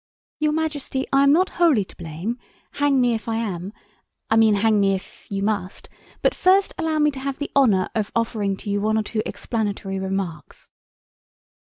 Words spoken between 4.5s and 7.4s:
hang me if you must; but first allow me to have